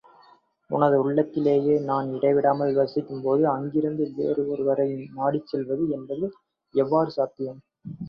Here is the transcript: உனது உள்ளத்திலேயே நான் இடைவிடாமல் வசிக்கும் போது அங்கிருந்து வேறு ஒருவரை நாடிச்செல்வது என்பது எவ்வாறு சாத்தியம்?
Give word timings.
உனது 0.69 0.97
உள்ளத்திலேயே 1.01 1.75
நான் 1.81 2.07
இடைவிடாமல் 2.15 2.73
வசிக்கும் 2.79 3.23
போது 3.23 3.45
அங்கிருந்து 3.53 4.07
வேறு 4.17 4.49
ஒருவரை 4.49 4.89
நாடிச்செல்வது 5.15 5.85
என்பது 5.91 6.27
எவ்வாறு 6.75 7.11
சாத்தியம்? 7.11 7.61